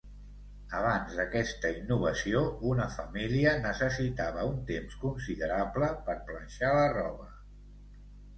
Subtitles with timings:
[0.75, 7.31] Abans d'aquesta innovació, una família necessitava un temps considerable per planxar la roba.